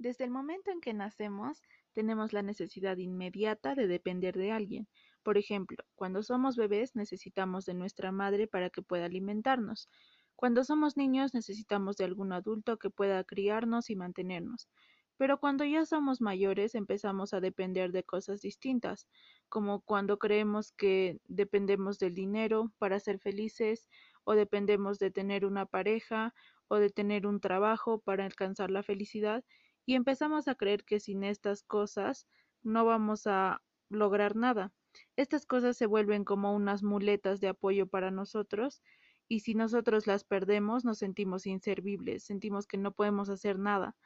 Desde 0.00 0.24
el 0.24 0.30
momento 0.30 0.70
en 0.70 0.80
que 0.80 0.94
nacemos, 0.94 1.60
tenemos 1.92 2.32
la 2.32 2.40
necesidad 2.40 2.96
inmediata 2.96 3.74
de 3.74 3.86
depender 3.86 4.34
de 4.34 4.50
alguien. 4.50 4.88
Por 5.22 5.36
ejemplo, 5.36 5.76
cuando 5.94 6.22
somos 6.22 6.56
bebés 6.56 6.96
necesitamos 6.96 7.66
de 7.66 7.74
nuestra 7.74 8.10
madre 8.10 8.46
para 8.46 8.70
que 8.70 8.80
pueda 8.80 9.04
alimentarnos. 9.04 9.90
Cuando 10.36 10.64
somos 10.64 10.96
niños 10.96 11.34
necesitamos 11.34 11.98
de 11.98 12.06
algún 12.06 12.32
adulto 12.32 12.78
que 12.78 12.88
pueda 12.88 13.22
criarnos 13.24 13.90
y 13.90 13.96
mantenernos. 13.96 14.70
Pero 15.18 15.38
cuando 15.38 15.66
ya 15.66 15.84
somos 15.84 16.22
mayores 16.22 16.74
empezamos 16.74 17.34
a 17.34 17.40
depender 17.42 17.92
de 17.92 18.02
cosas 18.02 18.40
distintas, 18.40 19.06
como 19.50 19.82
cuando 19.82 20.18
creemos 20.18 20.72
que 20.72 21.20
dependemos 21.28 21.98
del 21.98 22.14
dinero 22.14 22.72
para 22.78 23.00
ser 23.00 23.18
felices, 23.18 23.86
o 24.24 24.32
dependemos 24.32 24.98
de 24.98 25.10
tener 25.10 25.44
una 25.44 25.66
pareja, 25.66 26.32
o 26.68 26.76
de 26.76 26.88
tener 26.88 27.26
un 27.26 27.38
trabajo 27.40 27.98
para 28.00 28.24
alcanzar 28.24 28.70
la 28.70 28.82
felicidad, 28.82 29.44
y 29.90 29.96
empezamos 29.96 30.46
a 30.46 30.54
creer 30.54 30.84
que 30.84 31.00
sin 31.00 31.24
estas 31.24 31.64
cosas 31.64 32.28
no 32.62 32.84
vamos 32.84 33.26
a 33.26 33.60
lograr 33.88 34.36
nada. 34.36 34.72
Estas 35.16 35.46
cosas 35.46 35.76
se 35.76 35.86
vuelven 35.86 36.22
como 36.24 36.54
unas 36.54 36.84
muletas 36.84 37.40
de 37.40 37.48
apoyo 37.48 37.88
para 37.88 38.12
nosotros 38.12 38.84
y 39.26 39.40
si 39.40 39.56
nosotros 39.56 40.06
las 40.06 40.22
perdemos 40.22 40.84
nos 40.84 40.98
sentimos 40.98 41.44
inservibles, 41.44 42.22
sentimos 42.22 42.68
que 42.68 42.78
no 42.78 42.92
podemos 42.92 43.30
hacer 43.30 43.58
nada 43.58 43.96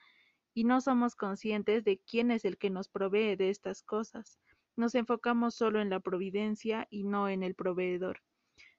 y 0.54 0.64
no 0.64 0.80
somos 0.80 1.16
conscientes 1.16 1.84
de 1.84 1.98
quién 1.98 2.30
es 2.30 2.46
el 2.46 2.56
que 2.56 2.70
nos 2.70 2.88
provee 2.88 3.36
de 3.36 3.50
estas 3.50 3.82
cosas. 3.82 4.38
Nos 4.76 4.94
enfocamos 4.94 5.54
solo 5.54 5.82
en 5.82 5.90
la 5.90 6.00
providencia 6.00 6.86
y 6.88 7.04
no 7.04 7.28
en 7.28 7.42
el 7.42 7.54
proveedor. 7.54 8.22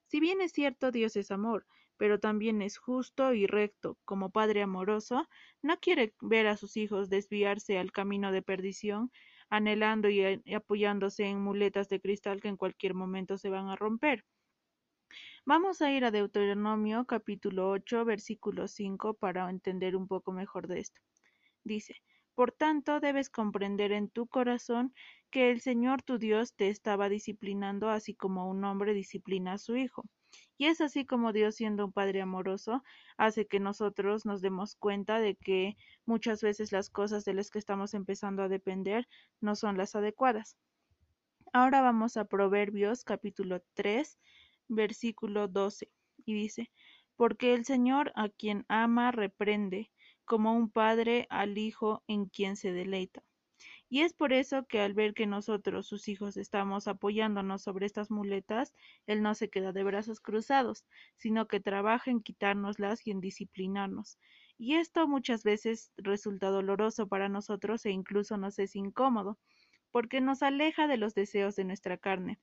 Si 0.06 0.18
bien 0.18 0.40
es 0.40 0.50
cierto 0.50 0.90
Dios 0.90 1.14
es 1.14 1.30
amor, 1.30 1.68
pero 1.96 2.20
también 2.20 2.62
es 2.62 2.78
justo 2.78 3.32
y 3.32 3.46
recto, 3.46 3.98
como 4.04 4.30
Padre 4.30 4.62
amoroso, 4.62 5.28
no 5.62 5.78
quiere 5.78 6.14
ver 6.20 6.46
a 6.46 6.56
sus 6.56 6.76
hijos 6.76 7.10
desviarse 7.10 7.78
al 7.78 7.92
camino 7.92 8.32
de 8.32 8.42
perdición, 8.42 9.10
anhelando 9.48 10.08
y 10.08 10.42
apoyándose 10.54 11.24
en 11.24 11.40
muletas 11.40 11.88
de 11.88 12.00
cristal 12.00 12.40
que 12.40 12.48
en 12.48 12.56
cualquier 12.56 12.94
momento 12.94 13.38
se 13.38 13.50
van 13.50 13.68
a 13.68 13.76
romper. 13.76 14.24
Vamos 15.44 15.80
a 15.80 15.92
ir 15.92 16.04
a 16.04 16.10
Deuteronomio 16.10 17.04
capítulo 17.04 17.70
8, 17.70 18.04
versículo 18.04 18.66
5 18.66 19.14
para 19.14 19.48
entender 19.48 19.94
un 19.94 20.08
poco 20.08 20.32
mejor 20.32 20.66
de 20.66 20.80
esto. 20.80 21.00
Dice, 21.62 21.94
por 22.36 22.52
tanto 22.52 23.00
debes 23.00 23.30
comprender 23.30 23.92
en 23.92 24.10
tu 24.10 24.26
corazón 24.26 24.94
que 25.30 25.50
el 25.50 25.62
Señor 25.62 26.02
tu 26.02 26.18
Dios 26.18 26.54
te 26.54 26.68
estaba 26.68 27.08
disciplinando 27.08 27.88
así 27.88 28.14
como 28.14 28.48
un 28.50 28.62
hombre 28.64 28.92
disciplina 28.92 29.54
a 29.54 29.58
su 29.58 29.74
hijo. 29.76 30.04
Y 30.58 30.66
es 30.66 30.82
así 30.82 31.06
como 31.06 31.32
Dios, 31.32 31.56
siendo 31.56 31.86
un 31.86 31.92
Padre 31.92 32.20
amoroso, 32.20 32.82
hace 33.16 33.46
que 33.46 33.58
nosotros 33.58 34.26
nos 34.26 34.42
demos 34.42 34.76
cuenta 34.76 35.18
de 35.18 35.36
que 35.36 35.76
muchas 36.04 36.42
veces 36.42 36.72
las 36.72 36.90
cosas 36.90 37.24
de 37.24 37.32
las 37.32 37.48
que 37.48 37.58
estamos 37.58 37.94
empezando 37.94 38.42
a 38.42 38.48
depender 38.48 39.08
no 39.40 39.56
son 39.56 39.78
las 39.78 39.94
adecuadas. 39.94 40.58
Ahora 41.54 41.80
vamos 41.80 42.18
a 42.18 42.26
Proverbios 42.26 43.02
capítulo 43.02 43.62
3, 43.72 44.18
versículo 44.68 45.48
12, 45.48 45.90
y 46.26 46.34
dice, 46.34 46.70
Porque 47.16 47.54
el 47.54 47.64
Señor 47.64 48.12
a 48.14 48.28
quien 48.28 48.66
ama 48.68 49.10
reprende, 49.10 49.90
como 50.26 50.52
un 50.54 50.68
padre 50.68 51.26
al 51.30 51.56
hijo 51.56 52.04
en 52.06 52.26
quien 52.26 52.56
se 52.56 52.72
deleita. 52.72 53.22
Y 53.88 54.00
es 54.00 54.12
por 54.12 54.32
eso 54.32 54.66
que 54.66 54.80
al 54.80 54.94
ver 54.94 55.14
que 55.14 55.26
nosotros, 55.26 55.86
sus 55.86 56.08
hijos, 56.08 56.36
estamos 56.36 56.88
apoyándonos 56.88 57.62
sobre 57.62 57.86
estas 57.86 58.10
muletas, 58.10 58.74
Él 59.06 59.22
no 59.22 59.34
se 59.34 59.48
queda 59.48 59.72
de 59.72 59.84
brazos 59.84 60.20
cruzados, 60.20 60.84
sino 61.16 61.46
que 61.46 61.60
trabaja 61.60 62.10
en 62.10 62.20
quitárnoslas 62.20 63.06
y 63.06 63.12
en 63.12 63.20
disciplinarnos. 63.20 64.18
Y 64.58 64.74
esto 64.74 65.06
muchas 65.06 65.44
veces 65.44 65.92
resulta 65.96 66.48
doloroso 66.48 67.06
para 67.06 67.28
nosotros 67.28 67.86
e 67.86 67.90
incluso 67.90 68.36
nos 68.36 68.58
es 68.58 68.74
incómodo, 68.74 69.38
porque 69.92 70.20
nos 70.20 70.42
aleja 70.42 70.88
de 70.88 70.96
los 70.96 71.14
deseos 71.14 71.54
de 71.54 71.64
nuestra 71.64 71.96
carne. 71.96 72.40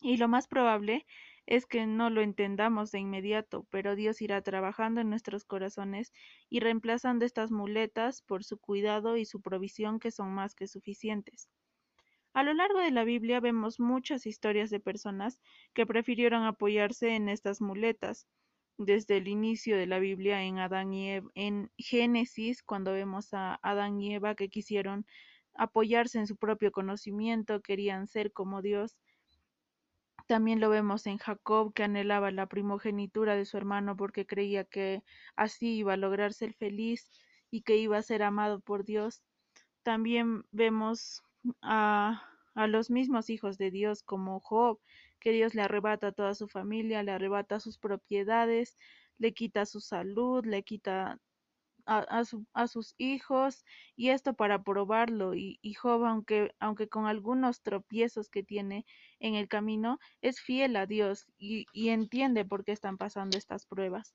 Y 0.00 0.16
lo 0.16 0.28
más 0.28 0.48
probable 0.48 1.06
es 1.46 1.66
que 1.66 1.86
no 1.86 2.10
lo 2.10 2.22
entendamos 2.22 2.90
de 2.90 3.00
inmediato, 3.00 3.66
pero 3.70 3.96
Dios 3.96 4.22
irá 4.22 4.40
trabajando 4.42 5.00
en 5.00 5.10
nuestros 5.10 5.44
corazones 5.44 6.12
y 6.48 6.60
reemplazando 6.60 7.24
estas 7.24 7.50
muletas 7.50 8.22
por 8.22 8.44
su 8.44 8.58
cuidado 8.58 9.16
y 9.16 9.24
su 9.24 9.40
provisión 9.40 9.98
que 9.98 10.10
son 10.10 10.32
más 10.32 10.54
que 10.54 10.66
suficientes. 10.66 11.48
A 12.34 12.42
lo 12.42 12.52
largo 12.52 12.80
de 12.80 12.90
la 12.90 13.04
Biblia 13.04 13.38
vemos 13.38 13.78
muchas 13.78 14.26
historias 14.26 14.68
de 14.68 14.80
personas 14.80 15.40
que 15.72 15.86
prefirieron 15.86 16.42
apoyarse 16.42 17.14
en 17.14 17.28
estas 17.28 17.60
muletas. 17.60 18.26
Desde 18.76 19.18
el 19.18 19.28
inicio 19.28 19.76
de 19.76 19.86
la 19.86 20.00
Biblia 20.00 20.42
en 20.42 20.58
Adán 20.58 20.92
y 20.92 21.12
Eva, 21.12 21.30
en 21.36 21.70
Génesis, 21.78 22.64
cuando 22.64 22.92
vemos 22.92 23.32
a 23.34 23.60
Adán 23.62 24.00
y 24.00 24.16
Eva 24.16 24.34
que 24.34 24.48
quisieron 24.48 25.06
apoyarse 25.54 26.18
en 26.18 26.26
su 26.26 26.36
propio 26.36 26.72
conocimiento, 26.72 27.60
querían 27.60 28.08
ser 28.08 28.32
como 28.32 28.62
Dios, 28.62 28.96
también 30.26 30.60
lo 30.60 30.70
vemos 30.70 31.06
en 31.06 31.18
Jacob, 31.18 31.72
que 31.74 31.84
anhelaba 31.84 32.30
la 32.30 32.46
primogenitura 32.46 33.36
de 33.36 33.44
su 33.44 33.56
hermano 33.56 33.96
porque 33.96 34.26
creía 34.26 34.64
que 34.64 35.02
así 35.36 35.76
iba 35.76 35.94
a 35.94 35.98
lograr 35.98 36.32
ser 36.32 36.54
feliz 36.54 37.10
y 37.50 37.62
que 37.62 37.76
iba 37.76 37.98
a 37.98 38.02
ser 38.02 38.22
amado 38.22 38.60
por 38.60 38.84
Dios. 38.84 39.22
También 39.82 40.44
vemos 40.50 41.22
a, 41.62 42.22
a 42.54 42.66
los 42.66 42.90
mismos 42.90 43.30
hijos 43.30 43.58
de 43.58 43.70
Dios 43.70 44.02
como 44.02 44.40
Job, 44.40 44.80
que 45.20 45.32
Dios 45.32 45.54
le 45.54 45.62
arrebata 45.62 46.08
a 46.08 46.12
toda 46.12 46.34
su 46.34 46.48
familia, 46.48 47.02
le 47.02 47.12
arrebata 47.12 47.60
sus 47.60 47.78
propiedades, 47.78 48.76
le 49.18 49.32
quita 49.34 49.66
su 49.66 49.80
salud, 49.80 50.44
le 50.46 50.62
quita 50.62 51.18
a, 51.86 52.24
sus 52.66 52.94
hijos 52.98 53.64
y 53.96 54.10
esto 54.10 54.34
para 54.34 54.62
probarlo 54.62 55.34
y, 55.34 55.58
y, 55.62 55.74
Job 55.74 56.04
aunque 56.04 56.54
aunque 56.58 56.88
con 56.88 57.06
algunos 57.06 57.62
tropiezos 57.62 58.28
que 58.28 58.42
tiene 58.42 58.84
en 59.20 59.34
el 59.34 59.48
camino 59.48 59.98
es 60.20 60.40
fiel 60.40 60.76
a 60.76 60.86
Dios 60.86 61.26
y, 61.38 61.66
y 61.72 61.90
entiende 61.90 62.44
por 62.44 62.64
qué 62.64 62.72
están 62.72 62.96
pasando 62.98 63.36
estas 63.38 63.66
pruebas. 63.66 64.14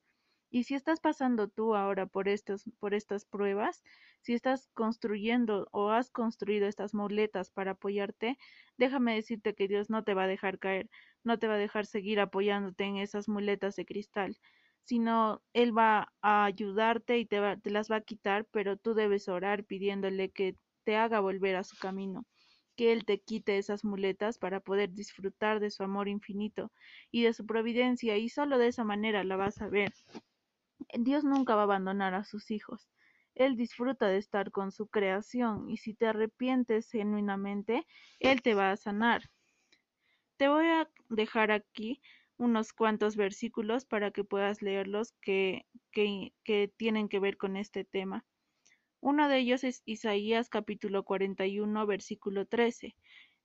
Y 0.51 0.63
si 0.63 0.73
estás 0.73 0.99
pasando 0.99 1.47
tú 1.47 1.75
ahora 1.75 2.07
por 2.07 2.27
estos 2.27 2.63
por 2.79 2.93
estas 2.93 3.25
pruebas 3.25 3.83
si 4.21 4.33
estás 4.33 4.67
construyendo 4.73 5.67
o 5.71 5.89
has 5.89 6.11
construido 6.11 6.67
estas 6.67 6.93
muletas 6.93 7.51
para 7.51 7.71
apoyarte 7.71 8.37
déjame 8.77 9.15
decirte 9.15 9.53
que 9.53 9.67
Dios 9.67 9.89
no 9.89 10.03
te 10.03 10.13
va 10.13 10.23
a 10.23 10.27
dejar 10.27 10.59
caer 10.59 10.89
no 11.23 11.37
te 11.39 11.47
va 11.47 11.53
a 11.55 11.57
dejar 11.57 11.85
seguir 11.85 12.19
apoyándote 12.19 12.83
en 12.83 12.97
esas 12.97 13.29
muletas 13.29 13.75
de 13.75 13.85
cristal 13.85 14.37
sino 14.89 15.43
Él 15.53 15.77
va 15.77 16.11
a 16.23 16.45
ayudarte 16.45 17.19
y 17.19 17.25
te, 17.27 17.39
te 17.57 17.69
las 17.69 17.91
va 17.91 17.97
a 17.97 18.01
quitar, 18.01 18.45
pero 18.45 18.75
tú 18.75 18.95
debes 18.95 19.29
orar 19.29 19.63
pidiéndole 19.63 20.31
que 20.31 20.55
te 20.83 20.97
haga 20.97 21.19
volver 21.19 21.57
a 21.57 21.63
su 21.63 21.77
camino 21.77 22.25
que 22.75 22.91
Él 22.91 23.05
te 23.05 23.19
quite 23.19 23.59
esas 23.59 23.83
muletas 23.83 24.39
para 24.39 24.61
poder 24.61 24.93
disfrutar 24.93 25.59
de 25.59 25.69
su 25.69 25.83
amor 25.83 26.07
infinito 26.07 26.71
y 27.11 27.23
de 27.23 27.33
su 27.33 27.45
providencia, 27.45 28.15
y 28.15 28.29
solo 28.29 28.57
de 28.57 28.67
esa 28.67 28.85
manera 28.85 29.23
la 29.25 29.35
vas 29.35 29.61
a 29.61 29.67
ver. 29.67 29.93
Dios 30.97 31.25
nunca 31.25 31.55
va 31.55 31.61
a 31.61 31.63
abandonar 31.65 32.13
a 32.13 32.23
sus 32.23 32.49
hijos. 32.51 32.89
Él 33.35 33.57
disfruta 33.57 34.07
de 34.07 34.17
estar 34.17 34.49
con 34.49 34.71
su 34.71 34.87
creación, 34.87 35.69
y 35.69 35.75
si 35.75 35.93
te 35.93 36.07
arrepientes 36.07 36.89
genuinamente, 36.89 37.85
Él 38.19 38.41
te 38.41 38.55
va 38.55 38.71
a 38.71 38.77
sanar. 38.77 39.29
Te 40.37 40.47
voy 40.47 40.67
a 40.67 40.89
dejar 41.09 41.51
aquí 41.51 42.01
unos 42.39 42.71
cuantos 42.71 43.17
versículos 43.17 43.85
para 43.85 44.11
que 44.11 44.23
puedas 44.23 44.61
leerlos 44.61 45.13
que, 45.21 45.65
que, 45.91 46.73
tienen 46.77 47.09
que 47.09 47.19
ver 47.19 47.37
con 47.37 47.57
este 47.57 47.83
tema. 47.83 48.25
Uno 49.01 49.27
de 49.27 49.39
ellos 49.39 49.63
es 49.63 49.83
Isaías 49.85 50.49
capítulo 50.49 51.03
41 51.03 51.85
versículo 51.85 52.45
13, 52.45 52.95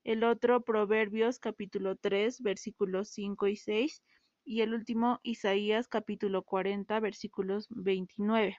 el 0.05 0.23
otro 0.25 0.63
Proverbios 0.63 1.41
capítulo 1.41 1.97
3 1.97 2.41
versículos 2.41 3.09
5 3.11 3.49
y 3.49 3.57
6 3.57 4.03
y 4.45 4.61
el 4.61 4.75
último 4.75 5.19
Isaías 5.25 5.89
capítulo 5.89 6.43
40 6.43 6.99
versículos 7.01 7.67
29. 7.71 8.57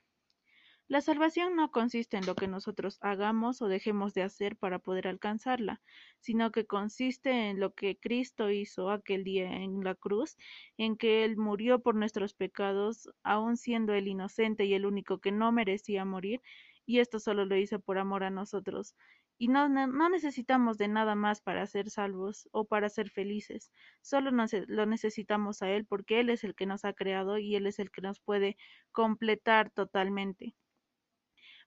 La 0.88 1.02
salvación 1.02 1.56
no 1.56 1.72
consiste 1.72 2.16
en 2.16 2.28
lo 2.28 2.36
que 2.36 2.48
nosotros 2.48 3.00
hagamos 3.02 3.60
o 3.64 3.68
dejemos 3.68 4.14
de 4.14 4.22
hacer 4.22 4.56
para 4.56 4.78
poder 4.78 5.08
alcanzarla, 5.08 5.82
sino 6.20 6.52
que 6.52 6.68
consiste 6.68 7.50
en 7.50 7.60
lo 7.60 7.74
que 7.74 7.98
Cristo 7.98 8.52
hizo 8.52 8.92
aquel 8.92 9.24
día 9.24 9.52
en 9.52 9.84
la 9.84 9.96
cruz, 9.96 10.38
en 10.78 10.96
que 10.96 11.24
Él 11.26 11.38
murió 11.38 11.80
por 11.80 11.96
nuestros 11.96 12.36
pecados, 12.36 13.10
aun 13.24 13.58
siendo 13.58 13.96
Él 13.96 14.08
inocente 14.08 14.66
y 14.66 14.76
el 14.76 14.86
único 14.86 15.18
que 15.20 15.32
no 15.32 15.52
merecía 15.52 16.06
morir, 16.06 16.42
y 16.86 17.00
esto 17.00 17.20
solo 17.20 17.46
lo 17.46 17.58
hizo 17.58 17.80
por 17.80 17.98
amor 17.98 18.24
a 18.24 18.30
nosotros. 18.30 18.96
Y 19.40 19.48
no, 19.48 19.68
necesitamos 20.10 20.78
de 20.78 20.88
nada 20.88 21.16
más 21.16 21.42
para 21.42 21.66
ser 21.66 21.90
salvos 21.90 22.48
o 22.52 22.66
para 22.66 22.90
ser 22.90 23.10
felices, 23.10 23.72
solo 24.02 24.30
lo 24.32 24.86
necesitamos 24.86 25.64
a 25.64 25.72
Él 25.72 25.86
porque 25.88 26.20
Él 26.20 26.30
es 26.30 26.44
el 26.44 26.54
que 26.54 26.68
nos 26.68 26.86
ha 26.86 26.94
creado 26.94 27.40
y 27.40 27.56
Él 27.56 27.66
es 27.66 27.80
el 27.80 27.90
que 27.90 28.02
nos 28.02 28.20
puede 28.20 28.56
completar 28.92 29.72
totalmente. 29.72 30.56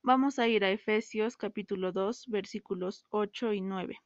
Vamos 0.03 0.39
a 0.39 0.47
ir 0.47 0.65
a 0.65 0.71
Efesios 0.71 1.37
capítulo 1.37 1.93
2 1.93 2.29
versículos 2.29 3.05
8 3.11 3.53
y 3.53 3.61
9. 3.61 3.99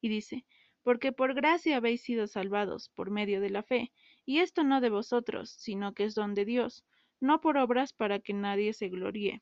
Y 0.00 0.08
dice, 0.08 0.44
porque 0.82 1.12
por 1.12 1.34
gracia 1.34 1.76
habéis 1.76 2.02
sido 2.02 2.26
salvados 2.26 2.90
por 2.90 3.10
medio 3.10 3.40
de 3.40 3.48
la 3.48 3.62
fe, 3.62 3.92
y 4.26 4.40
esto 4.40 4.64
no 4.64 4.80
de 4.80 4.90
vosotros, 4.90 5.50
sino 5.50 5.94
que 5.94 6.04
es 6.04 6.14
don 6.14 6.34
de 6.34 6.44
Dios, 6.44 6.84
no 7.20 7.40
por 7.40 7.56
obras 7.56 7.92
para 7.92 8.18
que 8.18 8.34
nadie 8.34 8.72
se 8.72 8.88
gloríe. 8.88 9.40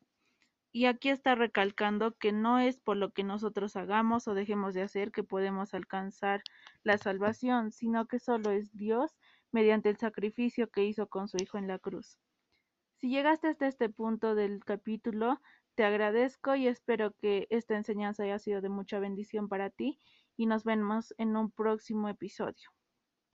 Y 0.73 0.85
aquí 0.85 1.09
está 1.09 1.35
recalcando 1.35 2.17
que 2.17 2.33
no 2.33 2.59
es 2.59 2.79
por 2.79 2.97
lo 2.97 3.11
que 3.13 3.25
nosotros 3.25 3.75
hagamos 3.75 4.29
o 4.29 4.35
dejemos 4.35 4.75
de 4.75 4.83
hacer 4.83 5.11
que 5.11 5.25
podemos 5.25 5.75
alcanzar 5.75 6.43
la 6.83 6.99
salvación, 6.99 7.73
sino 7.73 8.07
que 8.07 8.19
solo 8.19 8.51
es 8.51 8.77
Dios 8.77 9.17
mediante 9.51 9.89
el 9.89 9.97
sacrificio 9.97 10.71
que 10.71 10.85
hizo 10.85 11.09
con 11.09 11.29
su 11.29 11.39
Hijo 11.43 11.59
en 11.59 11.67
la 11.67 11.79
cruz. 11.79 12.19
Si 13.03 13.09
llegaste 13.09 13.49
hasta 13.49 13.67
este 13.67 13.89
punto 13.89 14.37
del 14.37 14.65
capítulo, 14.65 15.41
te 15.75 15.85
agradezco 15.85 16.55
y 16.55 16.67
espero 16.67 17.13
que 17.13 17.47
esta 17.51 17.77
enseñanza 17.77 18.23
haya 18.23 18.39
sido 18.39 18.63
de 18.63 18.71
mucha 18.71 18.99
bendición 18.99 19.49
para 19.49 19.69
ti 19.71 19.99
y 20.37 20.47
nos 20.47 20.65
vemos 20.65 21.15
en 21.19 21.37
un 21.37 21.51
próximo 21.51 22.09
episodio. 22.09 22.71